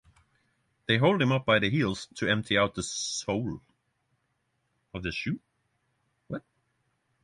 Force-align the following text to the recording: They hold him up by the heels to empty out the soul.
They 0.87 0.97
hold 0.97 1.21
him 1.21 1.31
up 1.31 1.45
by 1.45 1.59
the 1.59 1.69
heels 1.69 2.07
to 2.15 2.27
empty 2.27 2.57
out 2.57 2.73
the 2.73 2.81
soul. 2.81 3.61